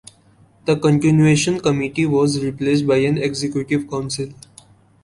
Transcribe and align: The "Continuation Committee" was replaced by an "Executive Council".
The 0.65 0.77
"Continuation 0.79 1.59
Committee" 1.59 2.07
was 2.07 2.43
replaced 2.43 2.87
by 2.87 2.95
an 3.01 3.19
"Executive 3.19 3.87
Council". 3.87 4.29